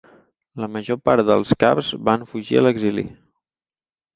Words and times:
La 0.63 0.69
major 0.77 0.97
part 1.09 1.27
dels 1.27 1.53
caps 1.65 1.91
van 2.09 2.27
fugir 2.33 2.59
a 2.59 2.65
l'exili. 2.65 3.05